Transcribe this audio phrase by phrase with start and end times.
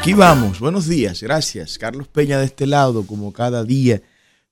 [0.00, 1.76] Aquí vamos, buenos días, gracias.
[1.76, 4.00] Carlos Peña de este lado, como cada día,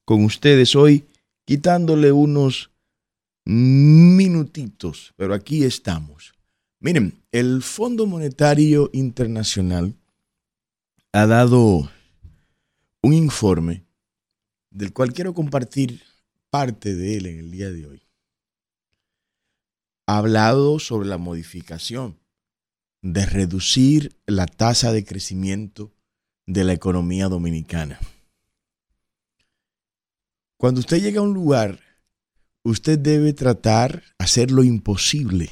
[0.05, 1.07] con ustedes hoy,
[1.47, 2.71] quitándole unos
[3.47, 6.34] minutitos, pero aquí estamos.
[6.80, 9.95] Miren, el Fondo Monetario Internacional
[11.12, 11.91] ha dado
[13.01, 13.87] un informe
[14.69, 16.03] del cual quiero compartir
[16.51, 18.03] parte de él en el día de hoy.
[20.09, 22.17] Ha hablado sobre la modificación
[23.02, 25.93] de reducir la tasa de crecimiento
[26.47, 28.01] de la economía dominicana.
[30.56, 31.80] Cuando usted llega a un lugar,
[32.65, 35.48] usted debe tratar, hacer lo imposible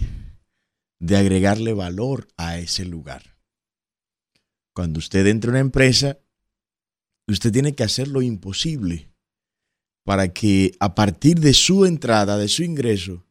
[0.98, 3.36] de agregarle valor a ese lugar.
[4.74, 6.18] Cuando usted entra a una empresa,
[7.28, 9.10] usted tiene que hacer lo imposible
[10.04, 13.24] para que a partir de su entrada, de su ingreso,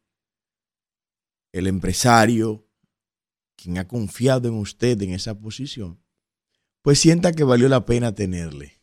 [1.53, 2.64] el empresario,
[3.55, 5.99] quien ha confiado en usted en esa posición,
[6.81, 8.81] pues sienta que valió la pena tenerle.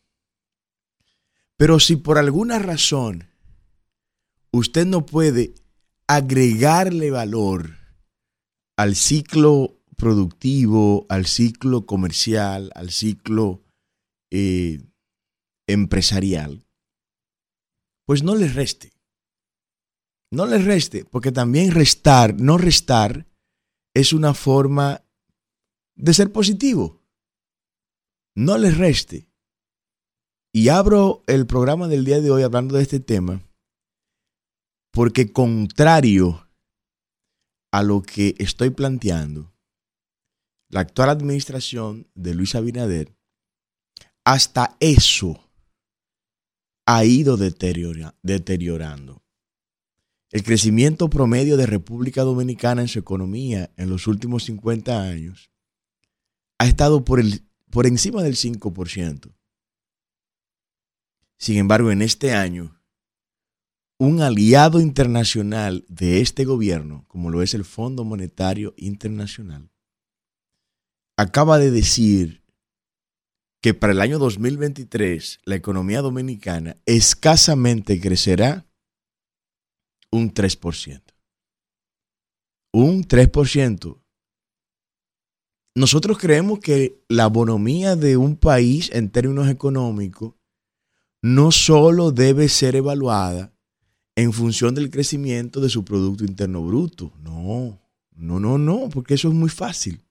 [1.57, 3.29] Pero si por alguna razón
[4.51, 5.53] usted no puede
[6.07, 7.77] agregarle valor
[8.77, 13.63] al ciclo productivo, al ciclo comercial, al ciclo
[14.31, 14.81] eh,
[15.67, 16.65] empresarial,
[18.05, 18.91] pues no le reste.
[20.31, 23.27] No le reste, porque también restar, no restar,
[23.93, 25.03] es una forma
[25.95, 27.01] de ser positivo.
[28.35, 29.29] No le reste.
[30.53, 33.41] Y abro el programa del día de hoy hablando de este tema,
[34.91, 36.47] porque contrario
[37.71, 39.51] a lo que estoy planteando,
[40.69, 43.15] la actual administración de Luis Abinader,
[44.25, 45.51] hasta eso
[46.85, 49.22] ha ido deteriorando.
[50.33, 55.51] El crecimiento promedio de República Dominicana en su economía en los últimos 50 años
[56.57, 59.31] ha estado por, el, por encima del 5%.
[61.37, 62.81] Sin embargo, en este año,
[63.99, 69.69] un aliado internacional de este gobierno, como lo es el Fondo Monetario Internacional,
[71.15, 72.41] acaba de decir
[73.61, 78.65] que para el año 2023 la economía dominicana escasamente crecerá
[80.13, 81.01] un 3%.
[82.71, 83.99] Un 3%.
[85.75, 90.35] Nosotros creemos que la bonomía de un país en términos económicos
[91.21, 93.53] no solo debe ser evaluada
[94.15, 97.11] en función del crecimiento de su Producto Interno Bruto.
[97.19, 97.81] No,
[98.15, 100.03] no, no, no, porque eso es muy fácil.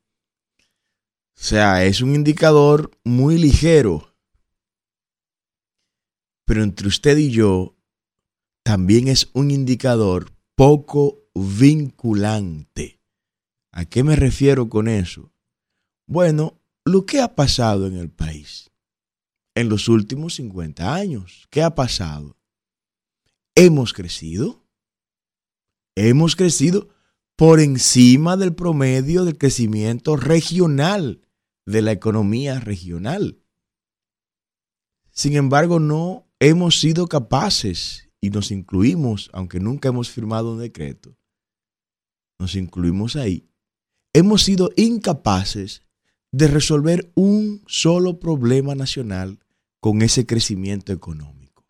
[1.36, 4.12] O sea, es un indicador muy ligero.
[6.44, 7.76] Pero entre usted y yo,
[8.62, 13.00] también es un indicador poco vinculante.
[13.72, 15.32] ¿A qué me refiero con eso?
[16.06, 18.72] Bueno, lo que ha pasado en el país
[19.54, 21.46] en los últimos 50 años.
[21.50, 22.36] ¿Qué ha pasado?
[23.54, 24.64] Hemos crecido.
[25.94, 26.88] Hemos crecido
[27.36, 31.26] por encima del promedio del crecimiento regional
[31.66, 33.42] de la economía regional.
[35.10, 41.18] Sin embargo, no hemos sido capaces, y nos incluimos, aunque nunca hemos firmado un decreto,
[42.38, 43.48] nos incluimos ahí,
[44.12, 45.82] hemos sido incapaces
[46.30, 49.40] de resolver un solo problema nacional
[49.80, 51.66] con ese crecimiento económico.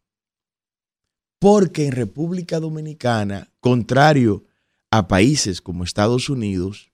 [1.38, 4.44] Porque en República Dominicana, contrario
[4.90, 6.92] a países como Estados Unidos,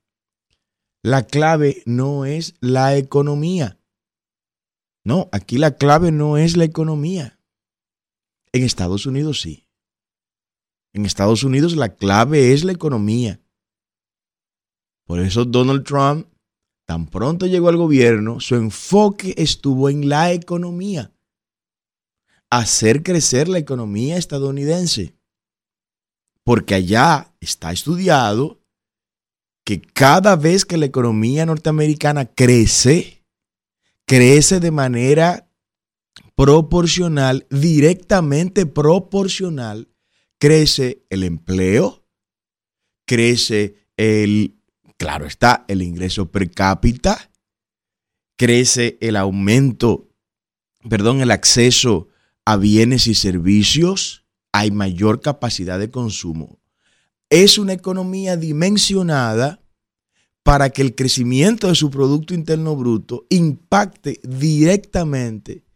[1.03, 3.79] la clave no es la economía.
[5.05, 7.38] No, aquí la clave no es la economía.
[8.53, 9.69] En Estados Unidos sí.
[10.93, 13.41] En Estados Unidos la clave es la economía.
[15.07, 16.27] Por eso Donald Trump,
[16.87, 21.13] tan pronto llegó al gobierno, su enfoque estuvo en la economía.
[22.51, 25.15] Hacer crecer la economía estadounidense.
[26.45, 28.63] Porque allá está estudiado
[29.65, 33.23] que cada vez que la economía norteamericana crece,
[34.07, 35.48] crece de manera
[36.35, 39.89] proporcional, directamente proporcional,
[40.39, 42.07] crece el empleo,
[43.07, 44.61] crece el,
[44.97, 47.31] claro está, el ingreso per cápita,
[48.37, 50.09] crece el aumento,
[50.89, 52.09] perdón, el acceso
[52.45, 56.61] a bienes y servicios, hay mayor capacidad de consumo.
[57.31, 59.61] Es una economía dimensionada
[60.43, 65.68] para que el crecimiento de su Producto Interno Bruto impacte directamente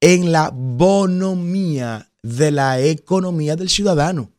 [0.00, 4.32] en la bonomía de la economía del ciudadano.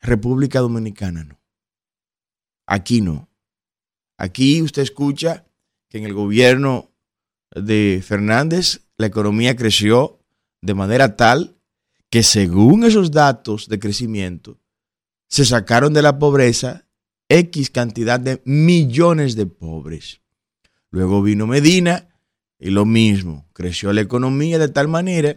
[0.00, 1.40] República Dominicana no.
[2.66, 3.28] Aquí no.
[4.16, 5.46] Aquí usted escucha
[5.88, 6.90] que en el gobierno
[7.54, 10.20] de Fernández, la economía creció
[10.60, 11.56] de manera tal
[12.10, 14.60] que según esos datos de crecimiento,
[15.28, 16.86] se sacaron de la pobreza
[17.28, 20.20] X cantidad de millones de pobres.
[20.90, 22.09] Luego vino Medina
[22.60, 25.36] y lo mismo, creció la economía de tal manera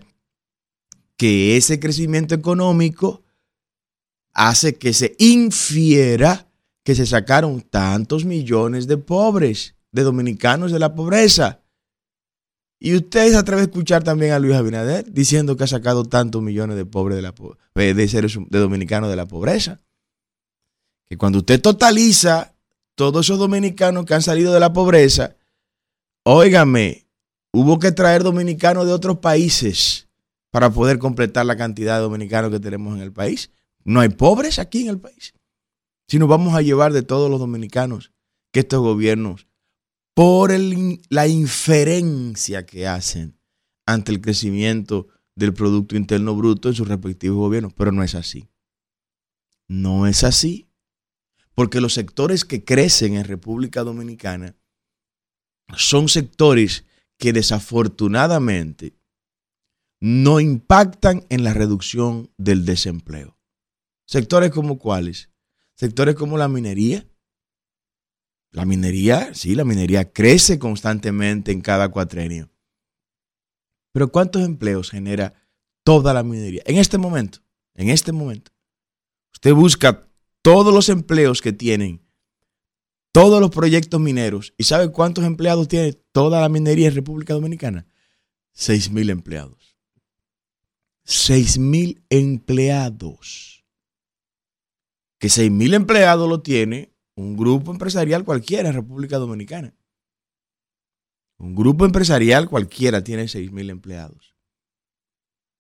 [1.15, 3.23] que ese crecimiento económico
[4.33, 6.49] hace que se infiera
[6.83, 11.61] que se sacaron tantos millones de pobres, de dominicanos de la pobreza.
[12.77, 16.85] Y ustedes a escuchar también a Luis Abinader diciendo que ha sacado tantos millones de
[16.85, 17.33] pobres de, la,
[17.75, 19.79] de seres de dominicanos de la pobreza.
[21.05, 22.53] Que cuando usted totaliza
[22.95, 25.37] todos esos dominicanos que han salido de la pobreza,
[26.23, 27.02] óigame,
[27.53, 30.09] hubo que traer dominicanos de otros países
[30.51, 33.51] para poder completar la cantidad de dominicanos que tenemos en el país.
[33.85, 35.33] No hay pobres aquí en el país.
[36.07, 38.11] Si nos vamos a llevar de todos los dominicanos
[38.51, 39.47] que estos gobiernos
[40.13, 40.51] por
[41.09, 43.39] la inferencia que hacen
[43.85, 47.73] ante el crecimiento del Producto Interno Bruto en sus respectivos gobiernos.
[47.73, 48.47] Pero no es así.
[49.67, 50.67] No es así.
[51.55, 54.55] Porque los sectores que crecen en República Dominicana
[55.75, 56.85] son sectores
[57.17, 58.97] que desafortunadamente
[60.01, 63.37] no impactan en la reducción del desempleo.
[64.05, 65.29] Sectores como cuáles?
[65.75, 67.07] Sectores como la minería,
[68.51, 72.51] la minería, sí, la minería crece constantemente en cada cuatrenio.
[73.93, 75.33] Pero ¿cuántos empleos genera
[75.83, 76.61] toda la minería?
[76.65, 77.39] En este momento,
[77.73, 78.51] en este momento.
[79.33, 80.07] Usted busca
[80.41, 82.02] todos los empleos que tienen
[83.13, 84.53] todos los proyectos mineros.
[84.57, 87.87] ¿Y sabe cuántos empleados tiene toda la minería en República Dominicana?
[88.51, 89.77] Seis mil empleados.
[91.05, 93.63] Seis mil empleados.
[95.19, 99.73] Que seis mil empleados lo tiene un grupo empresarial cualquiera en República Dominicana.
[101.37, 104.33] Un grupo empresarial cualquiera tiene 6 mil empleados.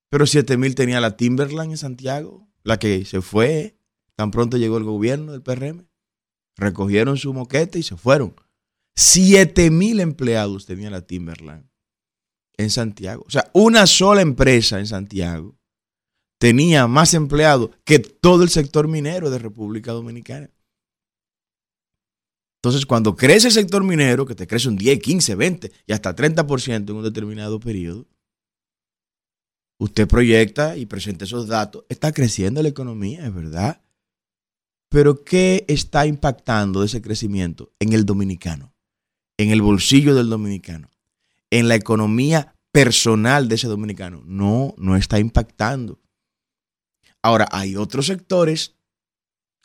[0.09, 3.77] Pero 7 mil tenía la Timberland en Santiago, la que se fue
[4.15, 5.87] tan pronto llegó el gobierno del PRM.
[6.55, 8.35] Recogieron su moquete y se fueron.
[8.95, 11.67] 7 mil empleados tenía la Timberland
[12.57, 13.23] en Santiago.
[13.27, 15.57] O sea, una sola empresa en Santiago
[16.39, 20.49] tenía más empleados que todo el sector minero de República Dominicana.
[22.57, 26.15] Entonces, cuando crece el sector minero, que te crece un 10, 15, 20 y hasta
[26.15, 28.07] 30% en un determinado periodo,
[29.79, 33.82] usted proyecta y presenta esos datos, está creciendo la economía, es verdad.
[34.93, 38.75] Pero ¿qué está impactando ese crecimiento en el dominicano?
[39.39, 40.91] En el bolsillo del dominicano,
[41.49, 44.21] en la economía personal de ese dominicano.
[44.23, 45.99] No, no está impactando.
[47.23, 48.75] Ahora, hay otros sectores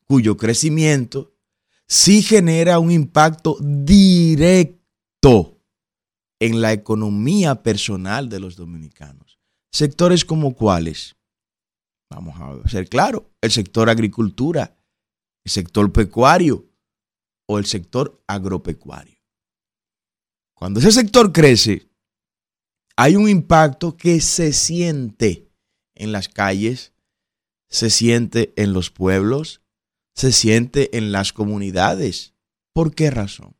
[0.06, 1.34] cuyo crecimiento
[1.86, 5.60] sí genera un impacto directo
[6.40, 9.38] en la economía personal de los dominicanos.
[9.70, 11.16] Sectores como cuáles?
[12.08, 14.77] Vamos a ser claros, el sector agricultura,
[15.44, 16.66] el sector pecuario
[17.46, 19.18] o el sector agropecuario.
[20.54, 21.88] Cuando ese sector crece,
[22.96, 25.48] hay un impacto que se siente
[25.94, 26.92] en las calles,
[27.68, 29.62] se siente en los pueblos,
[30.14, 32.34] se siente en las comunidades.
[32.72, 33.56] ¿Por qué razón?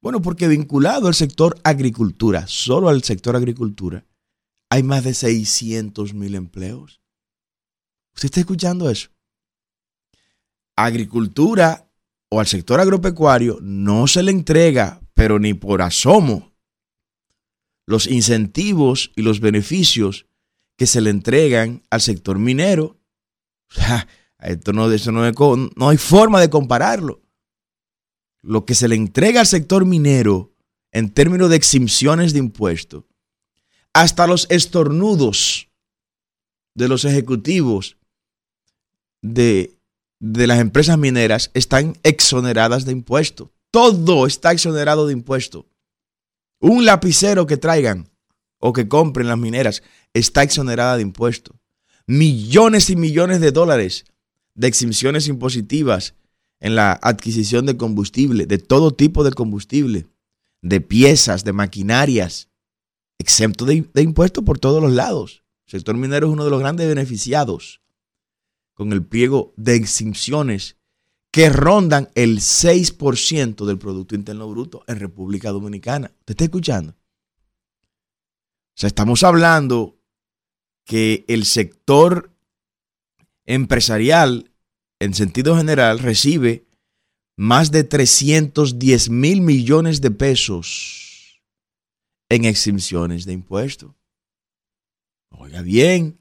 [0.00, 4.06] Bueno, porque vinculado al sector agricultura, solo al sector agricultura,
[4.70, 7.00] hay más de 600 mil empleos.
[8.14, 9.10] ¿Usted está escuchando eso?
[10.84, 11.90] Agricultura
[12.30, 16.52] o al sector agropecuario no se le entrega, pero ni por asomo,
[17.86, 20.26] los incentivos y los beneficios
[20.76, 22.98] que se le entregan al sector minero.
[24.38, 27.20] Esto no, eso no, hay forma de compararlo.
[28.42, 30.54] Lo que se le entrega al sector minero
[30.92, 33.04] en términos de eximciones de impuestos,
[33.92, 35.68] hasta los estornudos
[36.74, 37.98] de los ejecutivos
[39.20, 39.78] de,
[40.20, 43.48] de las empresas mineras están exoneradas de impuestos.
[43.70, 45.64] Todo está exonerado de impuestos.
[46.60, 48.10] Un lapicero que traigan
[48.58, 51.56] o que compren las mineras está exonerada de impuestos.
[52.06, 54.04] Millones y millones de dólares
[54.54, 56.14] de eximciones impositivas
[56.60, 60.06] en la adquisición de combustible, de todo tipo de combustible,
[60.60, 62.48] de piezas, de maquinarias,
[63.18, 65.44] exento de, impuestos por todos los lados.
[65.66, 67.80] El sector minero es uno de los grandes beneficiados
[68.80, 70.78] con el pliego de eximciones
[71.30, 76.10] que rondan el 6% del Producto Interno Bruto en República Dominicana.
[76.20, 76.92] ¿Usted está escuchando?
[76.92, 76.96] O
[78.72, 80.00] sea, estamos hablando
[80.86, 82.34] que el sector
[83.44, 84.50] empresarial,
[84.98, 86.66] en sentido general, recibe
[87.36, 91.42] más de 310 mil millones de pesos
[92.30, 93.90] en exenciones de impuestos.
[95.28, 96.19] Oiga bien,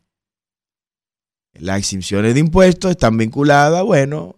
[1.59, 4.37] las exenciones de impuestos están vinculadas, bueno,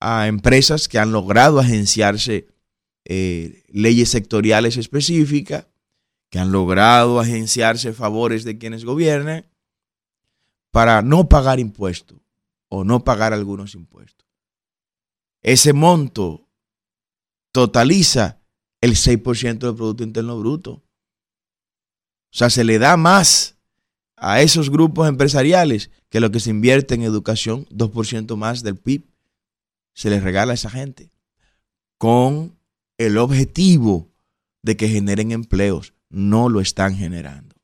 [0.00, 2.48] a empresas que han logrado agenciarse
[3.04, 5.66] eh, leyes sectoriales específicas,
[6.30, 9.46] que han logrado agenciarse favores de quienes gobiernan
[10.70, 12.18] para no pagar impuestos
[12.68, 14.26] o no pagar algunos impuestos.
[15.42, 16.48] Ese monto
[17.52, 18.40] totaliza
[18.80, 20.72] el 6% del Producto Interno Bruto.
[20.72, 20.82] O
[22.30, 23.58] sea, se le da más
[24.24, 29.08] a esos grupos empresariales que lo que se invierte en educación, 2% más del PIB,
[29.94, 31.10] se les regala a esa gente,
[31.98, 32.56] con
[32.98, 34.12] el objetivo
[34.62, 35.92] de que generen empleos.
[36.08, 37.56] No lo están generando.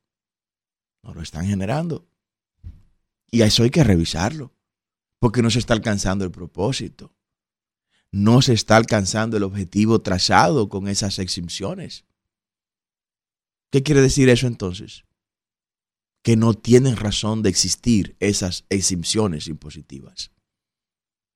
[1.01, 2.05] No lo están generando.
[3.31, 4.51] Y eso hay que revisarlo,
[5.19, 7.15] porque no se está alcanzando el propósito.
[8.11, 12.03] No se está alcanzando el objetivo trazado con esas exenciones.
[13.71, 15.05] ¿Qué quiere decir eso entonces?
[16.21, 20.31] Que no tienen razón de existir esas exenciones impositivas.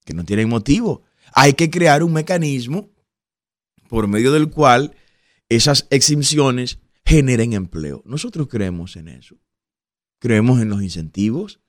[0.06, 1.04] Que no tienen motivo.
[1.34, 2.92] Hay que crear un mecanismo
[3.88, 4.96] por medio del cual
[5.50, 8.02] esas exenciones generen empleo.
[8.06, 9.38] Nosotros creemos en eso.
[10.20, 11.60] Creemos en los incentivos,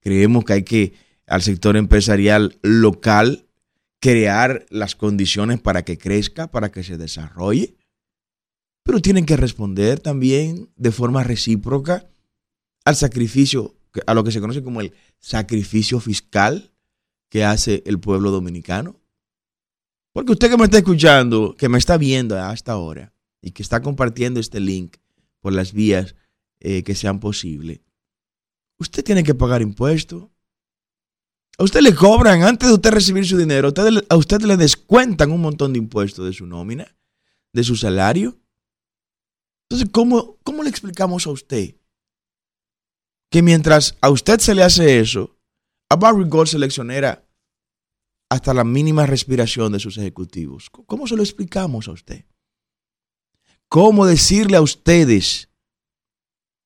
[0.00, 0.94] Creemos que hay que
[1.26, 3.46] al sector empresarial local
[4.00, 7.76] crear las condiciones para que crezca, para que se desarrolle,
[8.82, 12.08] pero tienen que responder también de forma recíproca
[12.84, 16.72] al sacrificio, a lo que se conoce como el sacrificio fiscal
[17.28, 19.00] que hace el pueblo dominicano.
[20.12, 23.80] Porque usted que me está escuchando, que me está viendo hasta ahora y que está
[23.80, 24.96] compartiendo este link
[25.40, 26.16] por las vías
[26.58, 27.80] eh, que sean posibles,
[28.78, 30.28] usted tiene que pagar impuestos.
[31.58, 33.68] A usted le cobran, antes de usted recibir su dinero,
[34.08, 36.96] a usted, le descuentan un montón de impuestos de su nómina,
[37.52, 38.40] de su salario.
[39.68, 41.74] Entonces, ¿cómo, ¿cómo le explicamos a usted
[43.30, 45.38] que mientras a usted se le hace eso,
[45.88, 47.26] a Barry Gold seleccionera
[48.28, 50.70] hasta la mínima respiración de sus ejecutivos?
[50.70, 52.24] ¿Cómo se lo explicamos a usted?
[53.68, 55.48] ¿Cómo decirle a ustedes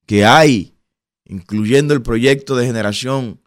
[0.06, 0.74] que hay
[1.24, 3.40] incluyendo el proyecto de generación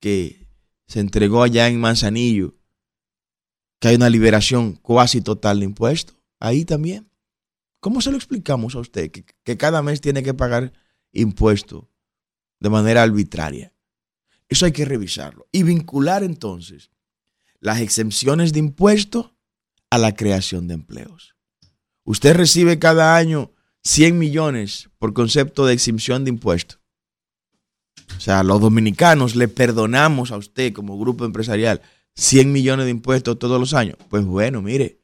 [0.00, 0.46] que
[0.86, 2.54] se entregó allá en Manzanillo,
[3.80, 7.10] que hay una liberación cuasi total de impuestos, ahí también.
[7.80, 10.72] ¿Cómo se lo explicamos a usted que, que cada mes tiene que pagar
[11.12, 11.84] impuestos
[12.60, 13.72] de manera arbitraria?
[14.48, 16.90] Eso hay que revisarlo y vincular entonces
[17.60, 19.32] las exenciones de impuestos
[19.90, 21.34] a la creación de empleos.
[22.04, 23.52] Usted recibe cada año
[23.84, 26.80] 100 millones por concepto de exención de impuestos.
[28.16, 31.82] O sea, los dominicanos le perdonamos a usted como grupo empresarial
[32.14, 33.96] 100 millones de impuestos todos los años.
[34.08, 35.00] Pues bueno, mire,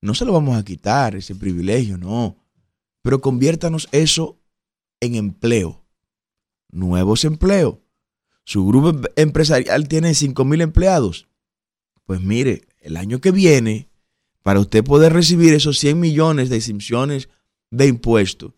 [0.00, 2.36] no se lo vamos a quitar, ese privilegio, no.
[3.02, 4.38] Pero conviértanos eso
[5.00, 5.83] en empleo,
[6.74, 7.76] nuevos empleos.
[8.44, 11.26] Su grupo empresarial tiene 5 mil empleados.
[12.04, 13.88] Pues mire, el año que viene,
[14.42, 17.30] para usted poder recibir esos 100 millones de exenciones
[17.70, 18.52] de impuestos,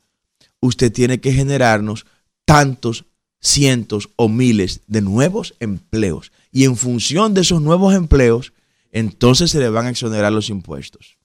[0.60, 2.06] usted tiene que generarnos
[2.44, 3.04] tantos
[3.40, 6.32] cientos o miles de nuevos empleos.
[6.50, 8.52] Y en función de esos nuevos empleos,
[8.90, 11.18] entonces se le van a exonerar los impuestos.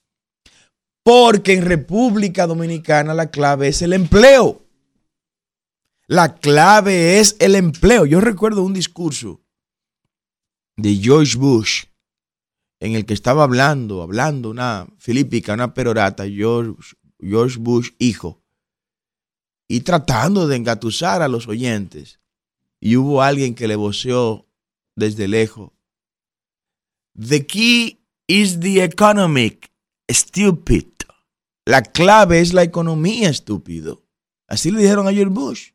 [1.03, 4.61] Porque en República Dominicana la clave es el empleo.
[6.11, 8.05] La clave es el empleo.
[8.05, 9.39] Yo recuerdo un discurso
[10.75, 11.85] de George Bush
[12.81, 18.43] en el que estaba hablando, hablando una filípica, una perorata, George, George Bush hijo,
[19.69, 22.19] y tratando de engatusar a los oyentes.
[22.81, 24.45] Y hubo alguien que le voceó
[24.97, 25.71] desde lejos.
[27.17, 29.71] The key is the economic,
[30.09, 30.87] stupid.
[31.63, 34.03] La clave es la economía, estúpido.
[34.49, 35.71] Así le dijeron a George Bush.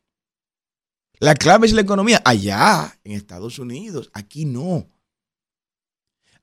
[1.19, 2.21] La clave es la economía.
[2.25, 4.09] Allá, en Estados Unidos.
[4.13, 4.87] Aquí no.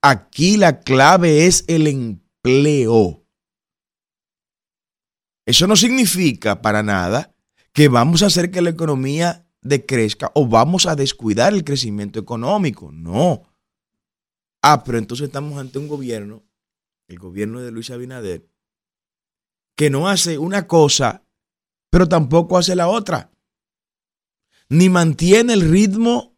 [0.03, 3.25] Aquí la clave es el empleo.
[5.47, 7.35] Eso no significa para nada
[7.73, 12.91] que vamos a hacer que la economía decrezca o vamos a descuidar el crecimiento económico.
[12.93, 13.43] No.
[14.63, 16.43] Ah, pero entonces estamos ante un gobierno,
[17.09, 18.49] el gobierno de Luis Abinader,
[19.77, 21.23] que no hace una cosa,
[21.91, 23.34] pero tampoco hace la otra.
[24.69, 26.37] Ni mantiene el ritmo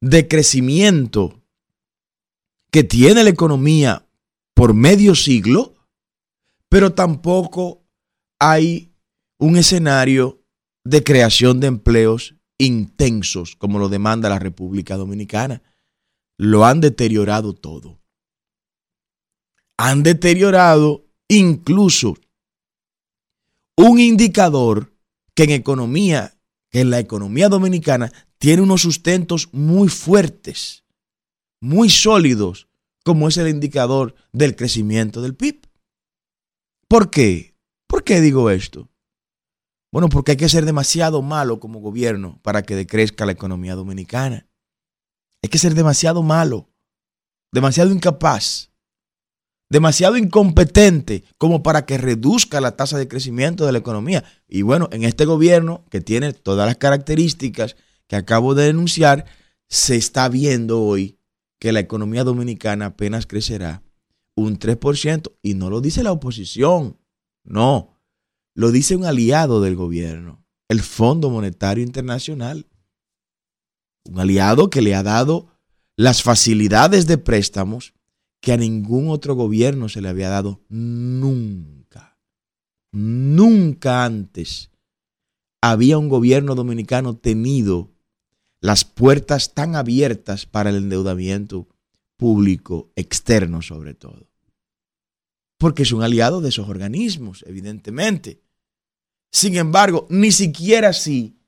[0.00, 1.42] de crecimiento
[2.70, 4.06] que tiene la economía
[4.54, 5.74] por medio siglo,
[6.68, 7.84] pero tampoco
[8.38, 8.92] hay
[9.38, 10.42] un escenario
[10.84, 15.62] de creación de empleos intensos como lo demanda la República Dominicana.
[16.36, 18.00] Lo han deteriorado todo.
[19.76, 22.16] Han deteriorado incluso
[23.76, 24.92] un indicador
[25.34, 26.33] que en economía,
[26.74, 30.82] que la economía dominicana tiene unos sustentos muy fuertes,
[31.60, 32.66] muy sólidos,
[33.04, 35.68] como es el indicador del crecimiento del PIB.
[36.88, 37.54] ¿Por qué?
[37.86, 38.90] ¿Por qué digo esto?
[39.92, 44.48] Bueno, porque hay que ser demasiado malo como gobierno para que decrezca la economía dominicana.
[45.44, 46.72] Hay que ser demasiado malo,
[47.52, 48.72] demasiado incapaz,
[49.70, 54.24] demasiado incompetente como para que reduzca la tasa de crecimiento de la economía.
[54.48, 59.26] Y bueno, en este gobierno, que tiene todas las características que acabo de denunciar,
[59.68, 61.18] se está viendo hoy
[61.58, 63.82] que la economía dominicana apenas crecerá
[64.36, 65.32] un 3%.
[65.42, 66.98] Y no lo dice la oposición,
[67.42, 68.00] no
[68.54, 72.66] lo dice un aliado del gobierno, el Fondo Monetario Internacional.
[74.04, 75.48] Un aliado que le ha dado
[75.96, 77.94] las facilidades de préstamos
[78.44, 82.18] que a ningún otro gobierno se le había dado nunca.
[82.92, 84.70] Nunca antes
[85.62, 87.94] había un gobierno dominicano tenido
[88.60, 91.68] las puertas tan abiertas para el endeudamiento
[92.18, 94.28] público externo sobre todo.
[95.56, 98.42] Porque es un aliado de esos organismos, evidentemente.
[99.32, 101.38] Sin embargo, ni siquiera así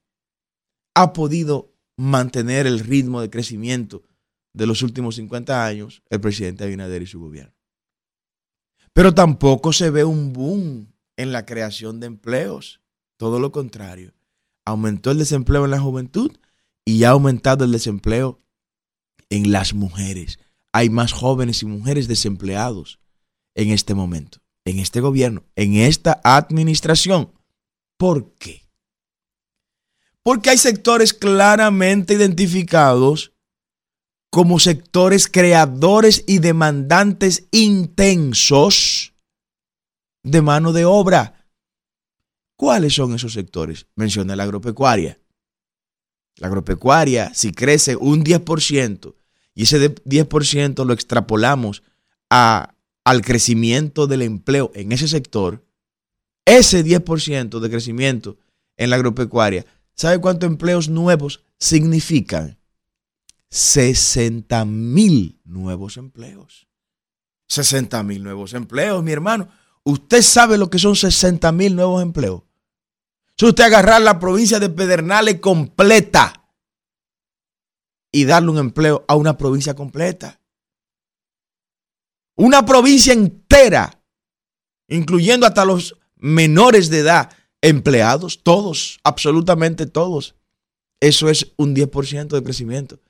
[0.94, 4.02] ha podido mantener el ritmo de crecimiento
[4.56, 7.54] de los últimos 50 años el presidente Abinader y su gobierno.
[8.94, 12.80] Pero tampoco se ve un boom en la creación de empleos.
[13.18, 14.14] Todo lo contrario.
[14.64, 16.32] Aumentó el desempleo en la juventud
[16.86, 18.40] y ha aumentado el desempleo
[19.28, 20.38] en las mujeres.
[20.72, 22.98] Hay más jóvenes y mujeres desempleados
[23.54, 27.32] en este momento, en este gobierno, en esta administración.
[27.98, 28.62] ¿Por qué?
[30.22, 33.35] Porque hay sectores claramente identificados
[34.30, 39.14] como sectores creadores y demandantes intensos
[40.22, 41.46] de mano de obra.
[42.56, 43.86] ¿Cuáles son esos sectores?
[43.94, 45.18] Menciona la agropecuaria.
[46.36, 49.14] La agropecuaria, si crece un 10%
[49.54, 51.82] y ese 10% lo extrapolamos
[52.28, 55.64] a, al crecimiento del empleo en ese sector,
[56.44, 58.36] ese 10% de crecimiento
[58.76, 62.58] en la agropecuaria, ¿sabe cuántos empleos nuevos significan?
[63.50, 66.68] 60 mil nuevos empleos.
[67.48, 69.48] 60 mil nuevos empleos, mi hermano.
[69.84, 72.42] Usted sabe lo que son 60 mil nuevos empleos.
[73.38, 76.48] Si usted agarrar la provincia de Pedernales completa
[78.10, 80.40] y darle un empleo a una provincia completa.
[82.34, 84.02] Una provincia entera,
[84.88, 90.34] incluyendo hasta los menores de edad, empleados, todos, absolutamente todos.
[91.00, 93.00] Eso es un 10% de crecimiento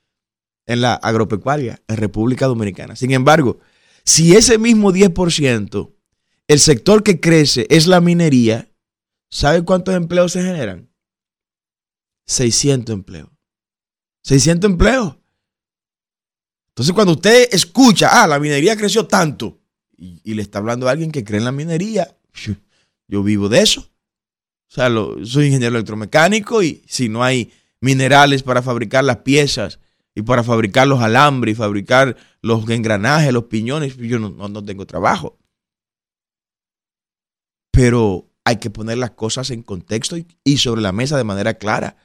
[0.67, 2.97] en la agropecuaria en República Dominicana.
[2.97, 3.59] Sin embargo,
[4.05, 5.95] si ese mismo 10%,
[6.49, 8.71] el sector que crece es la minería,
[9.31, 10.89] ¿sabe cuántos empleos se generan?
[12.27, 13.29] 600 empleos.
[14.23, 15.17] 600 empleos.
[16.69, 19.61] Entonces, cuando usted escucha, ah, la minería creció tanto,
[19.97, 22.17] y, y le está hablando a alguien que cree en la minería,
[23.09, 23.81] yo vivo de eso.
[23.81, 24.91] O sea,
[25.25, 29.79] soy ingeniero electromecánico y si no hay minerales para fabricar las piezas
[30.17, 35.39] y para fabricar los alambres y fabricar los engranajes, los piñones, yo no, tengo trabajo.
[37.71, 41.99] Pero hay que poner las cosas en contexto y, sobre la mesa de manera clara.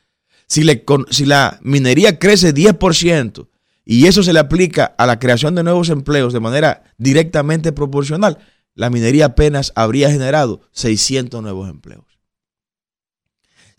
[0.45, 0.61] Si,
[1.09, 3.47] si la minería crece 10%
[3.85, 8.39] y eso se le aplica a la creación de nuevos empleos de manera directamente proporcional,
[8.75, 12.10] la minería apenas habría generado 600 nuevos empleos.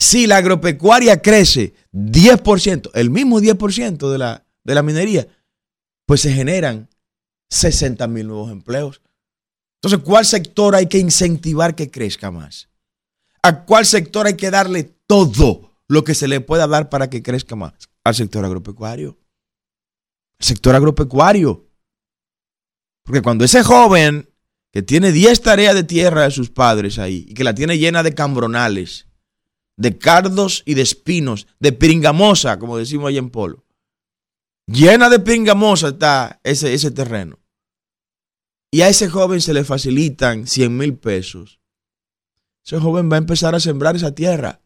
[0.03, 5.29] Si la agropecuaria crece 10%, el mismo 10% de la, de la minería,
[6.07, 6.91] pues se generan
[7.51, 9.01] 60 mil nuevos empleos.
[9.77, 12.69] Entonces, ¿cuál sector hay que incentivar que crezca más?
[13.45, 17.23] ¿A cuál sector hay que darle todo lo que se le pueda dar para que
[17.23, 17.75] crezca más?
[18.03, 19.17] Al sector agropecuario.
[20.41, 21.71] El sector agropecuario.
[23.05, 24.29] Porque cuando ese joven
[24.73, 28.03] que tiene 10 tareas de tierra de sus padres ahí y que la tiene llena
[28.03, 29.07] de cambronales,
[29.77, 33.65] de cardos y de espinos, de pringamosa, como decimos allá en Polo.
[34.67, 37.39] Llena de pringamosa está ese, ese terreno.
[38.71, 41.61] Y a ese joven se le facilitan 100 mil pesos.
[42.65, 44.63] Ese joven va a empezar a sembrar esa tierra.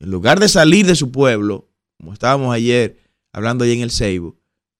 [0.00, 3.00] En lugar de salir de su pueblo, como estábamos ayer
[3.32, 4.38] hablando ahí en el Seibo,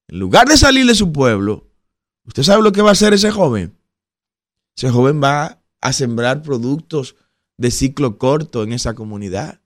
[0.09, 1.71] en lugar de salir de su pueblo,
[2.25, 3.79] ¿usted sabe lo que va a hacer ese joven?
[4.77, 7.17] Ese joven va a sembrar productos
[7.57, 9.61] de ciclo corto en esa comunidad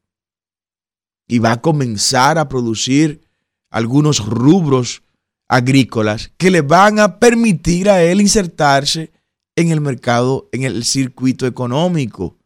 [1.28, 3.22] y va a comenzar a producir
[3.70, 5.02] algunos rubros
[5.46, 9.12] agrícolas que le van a permitir a él insertarse
[9.56, 12.38] en el mercado, en el circuito económico.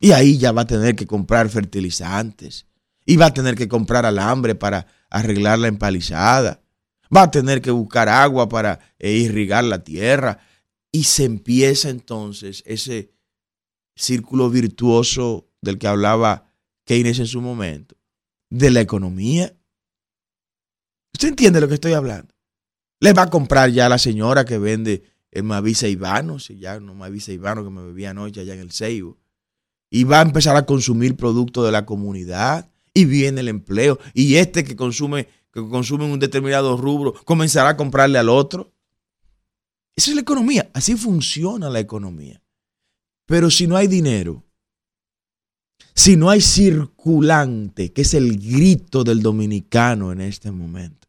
[0.00, 2.66] Y ahí ya va a tener que comprar fertilizantes.
[3.06, 6.62] Y va a tener que comprar alambre para arreglar la empalizada.
[7.14, 10.38] Va a tener que buscar agua para eh, irrigar la tierra.
[10.90, 13.13] Y se empieza entonces ese
[13.94, 16.50] círculo virtuoso del que hablaba
[16.84, 17.96] Keynes en su momento,
[18.50, 19.56] de la economía.
[21.12, 22.34] ¿Usted entiende lo que estoy hablando?
[23.00, 26.78] Le va a comprar ya a la señora que vende el Mavisa Ivano, si ya
[26.80, 29.18] no Mavisa Ivano que me bebía anoche allá en el Seibo.
[29.90, 32.70] Y va a empezar a consumir productos de la comunidad.
[32.94, 33.98] Y viene el empleo.
[34.12, 38.72] Y este que consume, que consume un determinado rubro comenzará a comprarle al otro.
[39.96, 40.70] Esa es la economía.
[40.74, 42.43] Así funciona la economía.
[43.26, 44.44] Pero si no hay dinero,
[45.94, 51.08] si no hay circulante, que es el grito del dominicano en este momento,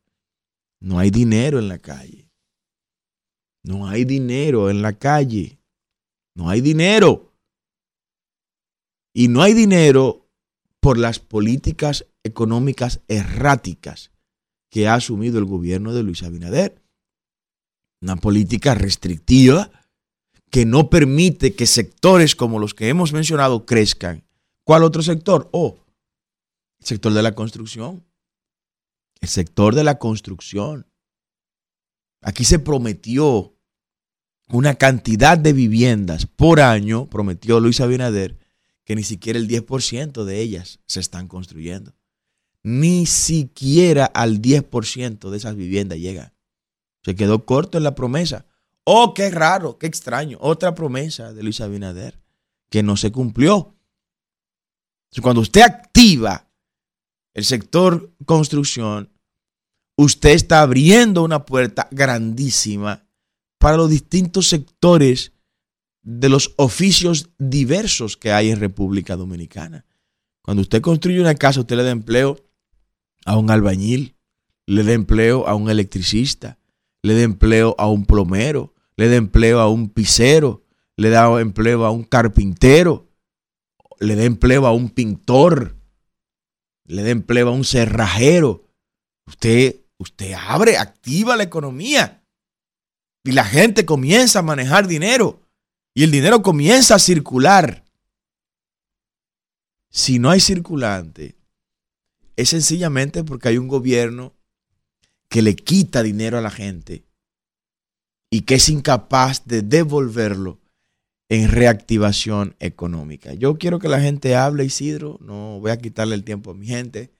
[0.80, 2.30] no hay dinero en la calle.
[3.64, 5.60] No hay dinero en la calle.
[6.36, 7.34] No hay dinero.
[9.14, 10.30] Y no hay dinero
[10.80, 14.12] por las políticas económicas erráticas
[14.70, 16.84] que ha asumido el gobierno de Luis Abinader.
[18.02, 19.72] Una política restrictiva
[20.50, 24.24] que no permite que sectores como los que hemos mencionado crezcan.
[24.64, 25.50] ¿Cuál otro sector?
[25.52, 25.78] Oh,
[26.80, 28.06] el sector de la construcción.
[29.22, 30.88] El sector de la construcción.
[32.22, 33.56] Aquí se prometió
[34.50, 38.38] una cantidad de viviendas por año, prometió Luis Abinader,
[38.84, 41.96] que ni siquiera el 10% de ellas se están construyendo.
[42.64, 46.34] Ni siquiera al 10% de esas viviendas llega.
[47.04, 48.46] Se quedó corto en la promesa.
[48.86, 50.38] Oh, qué raro, qué extraño.
[50.40, 52.22] Otra promesa de Luis Abinader
[52.70, 53.76] que no se cumplió.
[55.22, 56.50] Cuando usted activa
[57.34, 59.12] el sector construcción,
[59.98, 63.08] usted está abriendo una puerta grandísima
[63.58, 65.32] para los distintos sectores
[66.04, 69.86] de los oficios diversos que hay en República Dominicana.
[70.44, 72.38] Cuando usted construye una casa, usted le da empleo
[73.26, 74.16] a un albañil,
[74.68, 76.60] le da empleo a un electricista,
[77.02, 80.64] le da empleo a un plomero, le da empleo a un pisero,
[80.98, 83.10] le da empleo a un carpintero,
[84.00, 85.76] le da empleo a un pintor,
[86.86, 88.64] le da empleo a un cerrajero.
[89.28, 92.24] Usted, usted abre, activa la economía.
[93.24, 95.42] Y la gente comienza a manejar dinero.
[95.94, 97.84] Y el dinero comienza a circular.
[99.90, 101.36] Si no hay circulante,
[102.36, 104.34] es sencillamente porque hay un gobierno
[105.30, 107.05] que le quita dinero a la gente
[108.36, 110.60] y que es incapaz de devolverlo
[111.30, 113.34] en reactivación económica.
[113.34, 116.68] Yo quiero que la gente hable, Isidro, no voy a quitarle el tiempo a mi
[116.68, 117.14] gente,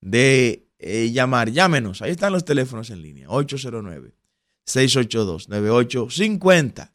[0.00, 4.14] de eh, llamar, llámenos, ahí están los teléfonos en línea, 809
[4.66, 6.92] 682-9850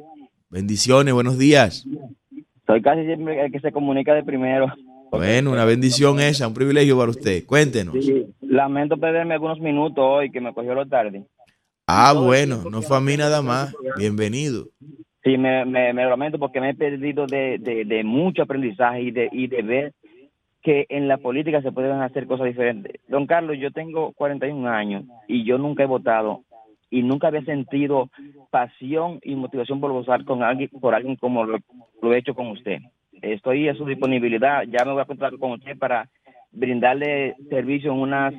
[0.51, 1.87] Bendiciones, buenos días.
[2.67, 4.67] Soy casi siempre el que se comunica de primero.
[5.11, 7.47] Bueno, una bendición esa, un privilegio para usted.
[7.47, 7.95] Cuéntenos.
[8.41, 11.25] lamento perderme algunos minutos hoy que me cogió la tarde.
[11.87, 13.75] Ah, bueno, no fue a mí nada más.
[13.97, 14.67] Bienvenido.
[15.25, 19.47] Sí, me, me, lamento porque me he perdido de, de, mucho aprendizaje y de, y
[19.47, 19.93] de ver
[20.69, 23.01] que en la política se pueden hacer cosas diferentes.
[23.09, 26.43] Don Carlos, yo tengo 41 años y yo nunca he votado
[26.91, 28.11] y nunca había sentido
[28.51, 31.57] pasión y motivación por votar con alguien, por alguien como lo,
[32.03, 32.81] lo he hecho con usted.
[33.23, 36.07] Estoy a su disponibilidad, ya me voy a contar con usted para
[36.53, 38.35] brindarle servicio en unas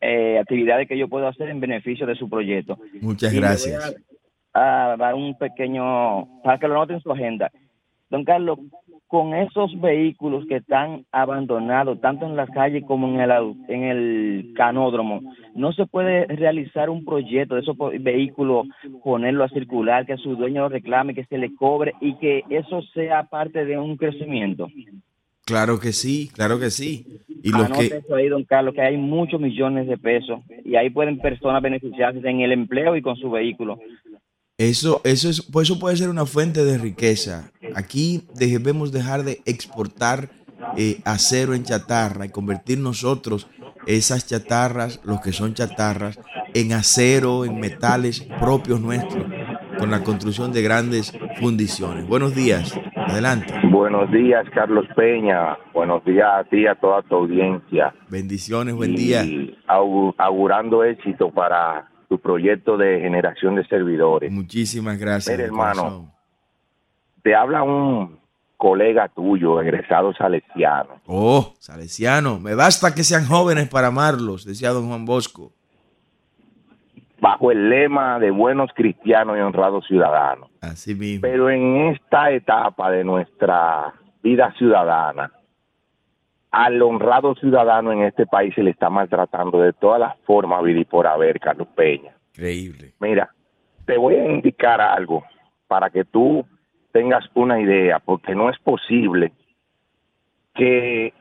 [0.00, 2.78] eh, actividades que yo puedo hacer en beneficio de su proyecto.
[3.02, 3.96] Muchas gracias.
[4.54, 7.50] A, dar un pequeño, para que lo noten en su agenda.
[8.08, 8.60] Don Carlos,
[9.10, 13.30] con esos vehículos que están abandonados, tanto en las calles como en el,
[13.66, 15.20] en el canódromo,
[15.56, 18.68] no se puede realizar un proyecto de esos vehículos,
[19.02, 22.82] ponerlo a circular, que su dueño lo reclame, que se le cobre y que eso
[22.94, 24.68] sea parte de un crecimiento.
[25.44, 27.04] Claro que sí, claro que sí.
[27.42, 27.86] Y lo que...
[27.86, 32.20] eso ahí, don Carlos, que hay muchos millones de pesos y ahí pueden personas beneficiarse
[32.20, 33.80] en el empleo y con su vehículo.
[34.56, 37.50] Eso, eso, es, pues eso puede ser una fuente de riqueza.
[37.74, 40.28] Aquí debemos dejar de exportar
[40.76, 43.48] eh, acero en chatarra y convertir nosotros
[43.86, 46.20] esas chatarras, los que son chatarras,
[46.54, 49.24] en acero, en metales propios nuestros,
[49.78, 52.06] con la construcción de grandes fundiciones.
[52.06, 52.78] Buenos días.
[52.94, 53.52] Adelante.
[53.70, 55.56] Buenos días, Carlos Peña.
[55.72, 57.94] Buenos días a ti, a toda tu audiencia.
[58.08, 59.24] Bendiciones, buen día.
[60.18, 64.30] augurando éxito para tu proyecto de generación de servidores.
[64.30, 65.38] Muchísimas gracias.
[65.38, 66.12] hermano,
[67.22, 68.20] te habla un,
[68.60, 71.00] colega tuyo, egresado salesiano.
[71.06, 75.52] Oh, salesiano, me basta que sean jóvenes para amarlos, decía don Juan Bosco.
[77.18, 80.50] Bajo el lema de buenos cristianos y honrados ciudadanos.
[80.60, 81.22] Así mismo.
[81.22, 85.32] Pero en esta etapa de nuestra vida ciudadana,
[86.50, 90.84] al honrado ciudadano en este país se le está maltratando de todas las formas, y
[90.84, 92.12] por haber, Carlos Peña.
[92.34, 92.92] Increíble.
[93.00, 93.30] Mira,
[93.86, 95.24] te voy a indicar algo
[95.66, 96.44] para que tú
[96.92, 99.32] tengas una idea, porque no es posible
[100.54, 101.12] que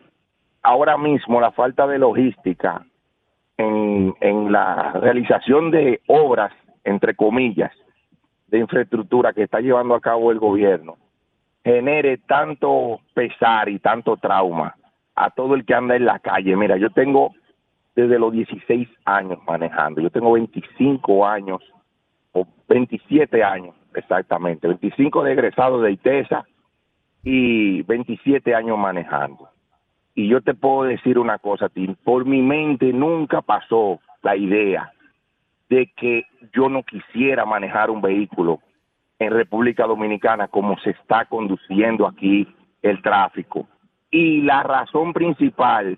[0.64, 2.86] ahora mismo la falta de logística
[3.58, 6.52] en, la realización de obras,
[6.84, 7.72] entre comillas,
[8.48, 10.98] de infraestructura que está llevando a cabo el gobierno,
[11.64, 14.76] genere tanto pesar y tanto trauma
[15.16, 16.56] a todo el que anda en la calle.
[16.56, 17.34] Mira, yo tengo
[17.96, 21.62] desde los 16 años manejando, yo tengo 25 años
[22.32, 26.46] o 27 años exactamente, 25 de de ITESA
[27.24, 29.50] y 27 años manejando.
[30.16, 34.92] Y yo te puedo decir una cosa, Tim, por mi mente nunca pasó la idea
[35.70, 36.24] de que
[36.54, 38.60] yo no quisiera manejar un vehículo
[39.20, 42.48] en República Dominicana como se está conduciendo aquí
[42.82, 43.68] el tráfico.
[44.10, 45.98] Y la razón principal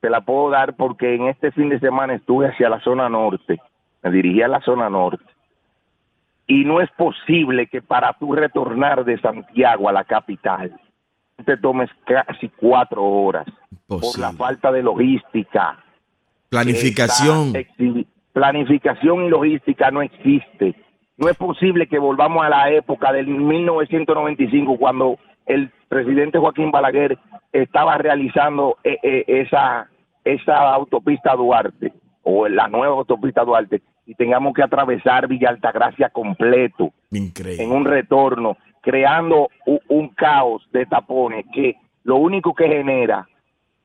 [0.00, 3.60] te la puedo dar porque en este fin de semana estuve hacia la zona norte,
[4.02, 5.24] me dirigí a la zona norte
[6.50, 10.74] y no es posible que para tú retornar de Santiago a la capital
[11.46, 13.46] te tomes casi cuatro horas
[13.86, 15.78] por la falta de logística.
[16.48, 17.52] Planificación.
[18.32, 20.74] Planificación y logística no existe.
[21.16, 27.16] No es posible que volvamos a la época del 1995 cuando el presidente Joaquín Balaguer
[27.52, 29.88] estaba realizando eh, eh, esa,
[30.24, 31.92] esa autopista Duarte
[32.24, 38.56] o la nueva autopista Duarte y tengamos que atravesar Villa Altagracia completo en un retorno,
[38.82, 39.48] creando
[39.88, 43.28] un, caos de tapones que lo único que genera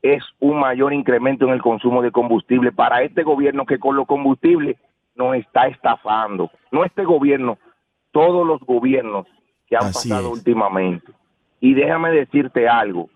[0.02, 4.08] es un mayor incremento en el consumo de combustible para este gobierno que con los
[4.08, 4.78] combustibles
[5.14, 6.50] nos está estafando.
[6.72, 7.60] No este gobierno,
[8.10, 9.28] todos los gobiernos
[9.68, 11.12] que han pasado últimamente.
[11.60, 13.12] Y déjame decirte algo,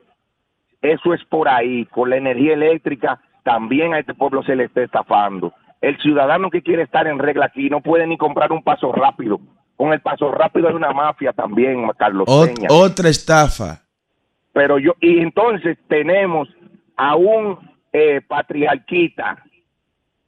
[0.83, 4.83] eso es por ahí, con la energía eléctrica también a este pueblo se le está
[4.83, 5.51] estafando.
[5.81, 9.39] El ciudadano que quiere estar en regla aquí no puede ni comprar un paso rápido.
[9.77, 12.67] Con el paso rápido hay una mafia también, Carlos Peña.
[12.69, 13.81] Otra estafa.
[14.51, 16.49] Pero yo, y entonces tenemos
[16.97, 17.57] a un
[17.93, 19.41] eh, patriarquita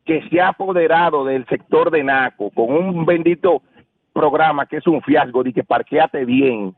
[0.05, 3.61] que se ha apoderado del sector de Naco con un bendito
[4.13, 6.73] programa que es un fiasco de que parqueate bien.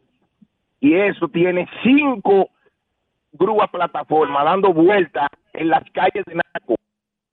[0.80, 2.50] Y eso tiene cinco
[3.32, 6.76] grúas plataformas dando vueltas en las calles de Naco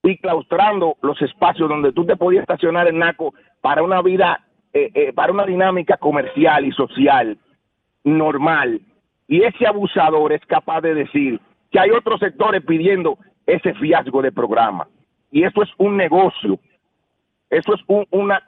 [0.02, 4.90] y claustrando los espacios donde tú te podías estacionar en Naco para una vida, eh,
[4.94, 7.38] eh, para una dinámica comercial y social
[8.04, 8.80] normal.
[9.28, 14.32] Y ese abusador es capaz de decir que hay otros sectores pidiendo ese fiasco de
[14.32, 14.88] programa.
[15.30, 16.58] Y eso es un negocio.
[17.48, 18.42] Eso es una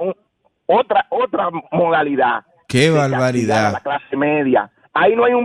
[0.67, 2.45] otra otra modalidad.
[2.69, 3.73] Qué barbaridad.
[3.73, 4.71] La clase media.
[4.93, 5.45] Ahí no hay un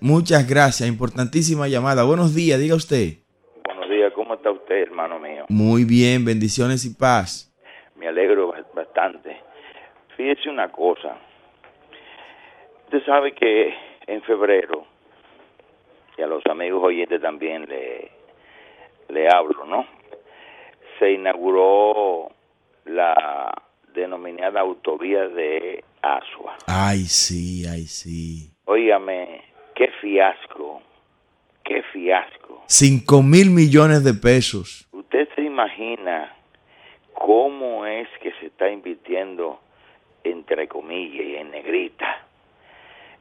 [0.00, 2.04] muchas gracias, importantísima llamada.
[2.04, 3.18] Buenos días, diga usted.
[3.64, 5.46] Buenos días, ¿cómo está usted, hermano mío?
[5.48, 7.52] Muy bien, bendiciones y paz.
[7.96, 9.36] Me alegro bastante.
[10.16, 11.16] Fíjese una cosa.
[12.84, 13.74] Usted sabe que
[14.06, 14.86] en febrero,
[16.16, 18.10] y a los amigos oyentes también le,
[19.08, 19.86] le hablo, ¿no?
[20.98, 22.30] Se inauguró
[22.86, 23.62] la
[23.94, 26.56] denominada autovía de Asua.
[26.66, 28.57] Ay, sí, ay, sí.
[28.70, 29.40] Óigame,
[29.74, 30.82] qué fiasco,
[31.64, 32.64] qué fiasco.
[32.66, 34.86] Cinco mil millones de pesos.
[34.92, 36.36] ¿Usted se imagina
[37.14, 39.58] cómo es que se está invirtiendo,
[40.22, 42.26] entre comillas y en negrita,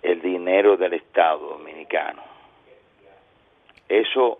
[0.04, 2.24] el dinero del Estado dominicano?
[3.88, 4.40] Eso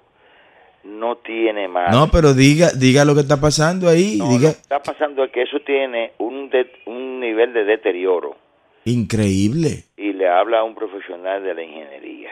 [0.84, 1.90] no tiene más.
[1.90, 4.20] No, pero diga, diga lo que está pasando ahí.
[4.20, 4.50] diga.
[4.50, 6.52] Lo que está pasando es que eso tiene un,
[6.86, 8.47] un nivel de deterioro
[8.88, 9.84] Increíble.
[9.98, 12.32] Y le habla a un profesional de la ingeniería.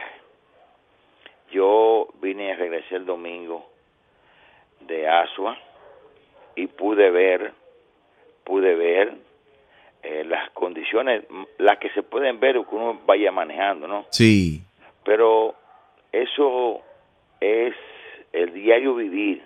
[1.52, 3.68] Yo vine a regresar el domingo
[4.80, 5.58] de Asua
[6.54, 7.52] y pude ver,
[8.42, 9.12] pude ver
[10.02, 11.24] eh, las condiciones,
[11.58, 14.06] las que se pueden ver que uno vaya manejando, ¿no?
[14.08, 14.62] Sí.
[15.04, 15.54] Pero
[16.10, 16.80] eso
[17.38, 17.74] es
[18.32, 19.42] el diario vivir,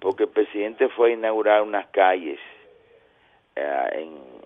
[0.00, 2.40] porque el presidente fue a inaugurar unas calles
[3.54, 4.39] eh, en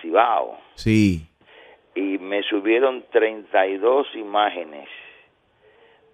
[0.00, 0.58] Cibao.
[0.74, 1.26] Sí.
[1.94, 4.88] Y me subieron 32 imágenes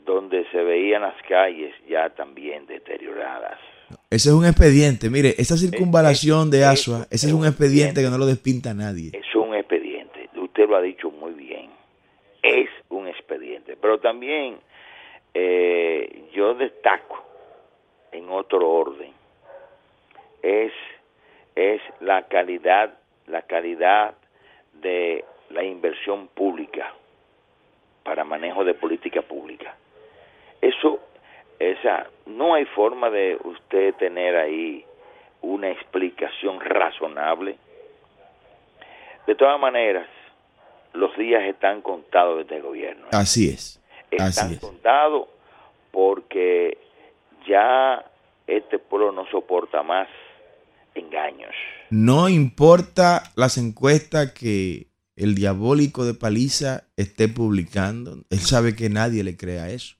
[0.05, 3.59] donde se veían las calles ya también deterioradas.
[4.09, 8.19] Ese es un expediente, mire, esa circunvalación de Asua, ese es un expediente que no
[8.19, 9.11] lo despinta nadie.
[9.13, 10.29] Es un expediente.
[10.37, 11.71] usted lo ha dicho muy bien,
[12.43, 14.59] es un expediente, pero también
[15.35, 17.25] eh, yo destaco
[18.13, 19.13] en otro orden,
[20.43, 20.73] es,
[21.55, 22.99] es la calidad,
[23.31, 24.15] la calidad
[24.75, 26.93] de la inversión pública
[28.03, 29.75] para manejo de política pública.
[30.61, 31.01] Eso,
[31.59, 34.85] esa, no hay forma de usted tener ahí
[35.43, 37.57] una explicación razonable.
[39.27, 40.07] De todas maneras,
[40.93, 43.07] los días están contados desde el gobierno.
[43.07, 43.11] ¿eh?
[43.13, 43.81] Así es.
[44.11, 45.29] Están contados
[45.93, 46.79] porque
[47.47, 48.05] ya
[48.47, 50.09] este pueblo no soporta más
[50.95, 51.55] engaños.
[51.91, 59.23] No importa las encuestas que el diabólico de Paliza esté publicando, él sabe que nadie
[59.25, 59.97] le crea eso.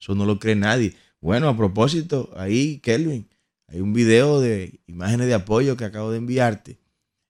[0.00, 0.94] Eso no lo cree nadie.
[1.20, 3.28] Bueno, a propósito, ahí, Kelvin,
[3.68, 6.78] hay un video de imágenes de apoyo que acabo de enviarte,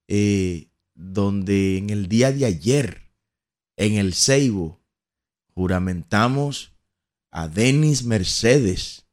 [0.08, 3.12] eh, donde en el día de ayer,
[3.76, 4.80] en el Ceibo,
[5.54, 6.72] juramentamos
[7.30, 9.06] a Denis Mercedes.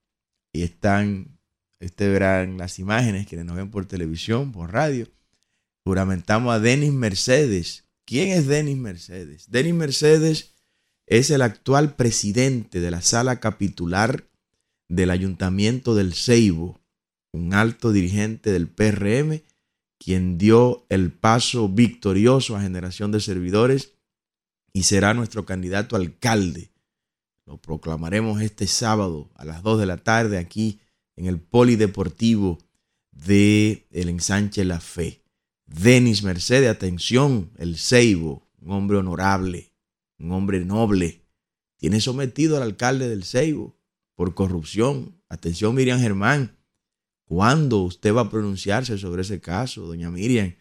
[0.54, 1.37] Y están,
[1.86, 5.08] ustedes verán las imágenes, quienes nos ven por televisión, por radio.
[5.86, 7.86] Juramentamos a Denis Mercedes.
[8.06, 9.50] ¿Quién es Denis Mercedes?
[9.50, 10.56] Denis Mercedes
[11.06, 14.28] es el actual presidente de la sala capitular
[14.90, 16.80] del Ayuntamiento del Ceibo,
[17.34, 19.42] un alto dirigente del PRM,
[19.98, 23.94] quien dio el paso victorioso a generación de servidores
[24.74, 26.72] y será nuestro candidato alcalde.
[27.46, 30.80] Lo proclamaremos este sábado a las 2 de la tarde aquí
[31.18, 32.60] en el Polideportivo
[33.12, 35.24] de El Ensanche La Fe.
[35.66, 39.74] Denis Mercedes, atención, el Ceibo, un hombre honorable,
[40.18, 41.26] un hombre noble,
[41.78, 43.78] tiene sometido al alcalde del Ceibo
[44.16, 45.22] por corrupción.
[45.28, 46.58] Atención, Miriam Germán,
[47.26, 50.56] ¿cuándo usted va a pronunciarse sobre ese caso, doña Miriam?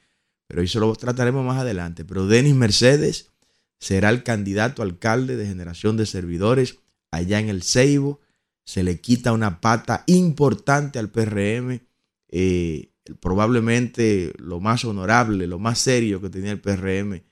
[0.48, 2.04] Pero eso lo trataremos más adelante.
[2.04, 3.30] Pero Denis Mercedes
[3.78, 6.78] será el candidato alcalde de generación de servidores
[7.10, 8.20] allá en el Ceibo.
[8.66, 11.80] Se le quita una pata importante al PRM.
[12.28, 17.22] Eh, probablemente lo más honorable, lo más serio que tenía el PRM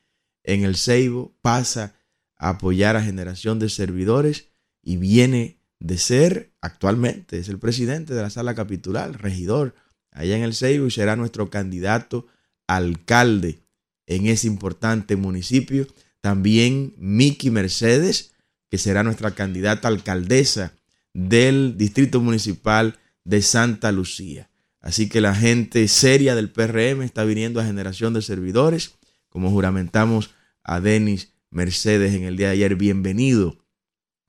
[0.44, 1.96] en el Ceibo, pasa
[2.36, 4.48] a apoyar a generación de servidores
[4.82, 9.74] y viene de ser actualmente, es el presidente de la sala capitular, regidor
[10.10, 12.26] allá en el Ceibo y será nuestro candidato
[12.66, 13.60] alcalde
[14.06, 15.86] en ese importante municipio.
[16.20, 18.32] También Miki Mercedes,
[18.70, 20.72] que será nuestra candidata alcaldesa
[21.14, 24.50] del Distrito Municipal de Santa Lucía.
[24.80, 28.96] Así que la gente seria del PRM está viniendo a generación de servidores,
[29.30, 32.76] como juramentamos a Denis Mercedes en el día de ayer.
[32.76, 33.64] Bienvenido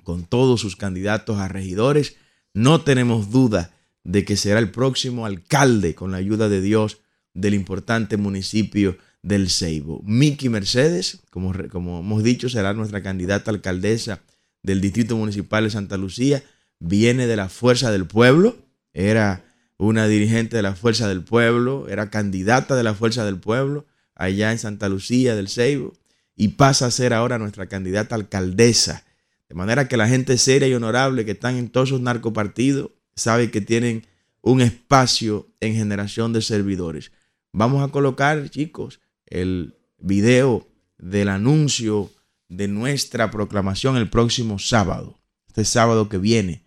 [0.03, 2.15] con todos sus candidatos a regidores.
[2.53, 6.99] No tenemos duda de que será el próximo alcalde, con la ayuda de Dios,
[7.33, 10.01] del importante municipio del Ceibo.
[10.05, 14.21] Miki Mercedes, como, como hemos dicho, será nuestra candidata alcaldesa
[14.63, 16.43] del Distrito Municipal de Santa Lucía.
[16.87, 18.57] Viene de la Fuerza del Pueblo,
[18.93, 19.43] era
[19.79, 24.51] una dirigente de la Fuerza del Pueblo, era candidata de la Fuerza del Pueblo allá
[24.51, 25.93] en Santa Lucía del Ceibo
[26.35, 29.03] y pasa a ser ahora nuestra candidata alcaldesa.
[29.49, 33.49] De manera que la gente seria y honorable que están en todos esos narcopartidos sabe
[33.49, 34.05] que tienen
[34.43, 37.11] un espacio en generación de servidores.
[37.51, 40.67] Vamos a colocar, chicos, el video
[40.99, 42.11] del anuncio
[42.47, 45.17] de nuestra proclamación el próximo sábado,
[45.47, 46.64] este sábado que viene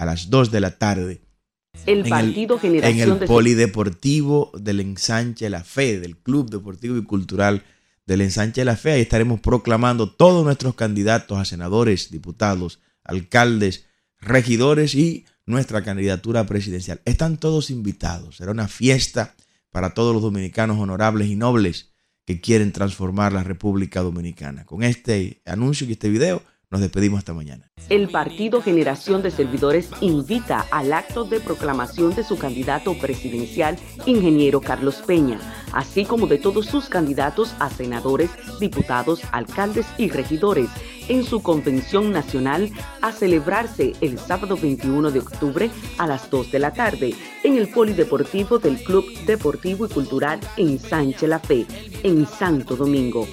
[0.00, 1.20] a las 2 de la tarde
[1.84, 7.04] el Partido el, Generación en el Polideportivo del Ensanche La Fe, del Club Deportivo y
[7.04, 7.64] Cultural
[8.06, 8.92] del Ensanche La Fe.
[8.92, 13.84] Ahí estaremos proclamando todos nuestros candidatos a senadores, diputados, alcaldes,
[14.18, 17.02] regidores y nuestra candidatura presidencial.
[17.04, 18.38] Están todos invitados.
[18.38, 19.34] Será una fiesta
[19.70, 21.90] para todos los dominicanos honorables y nobles
[22.24, 24.64] que quieren transformar la República Dominicana.
[24.64, 27.68] Con este anuncio y este video nos despedimos hasta mañana.
[27.88, 34.60] El Partido Generación de Servidores invita al acto de proclamación de su candidato presidencial, ingeniero
[34.60, 35.40] Carlos Peña,
[35.72, 40.68] así como de todos sus candidatos a senadores, diputados, alcaldes y regidores,
[41.08, 42.70] en su convención nacional
[43.02, 47.68] a celebrarse el sábado 21 de octubre a las 2 de la tarde en el
[47.68, 51.66] Polideportivo del Club Deportivo y Cultural en Sánchez La Fe,
[52.04, 53.26] en Santo Domingo.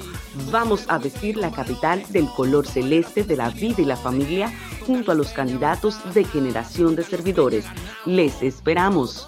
[0.51, 4.51] Vamos a vestir la capital del color celeste de la vida y la familia
[4.85, 7.65] junto a los candidatos de generación de servidores.
[8.05, 9.27] Les esperamos.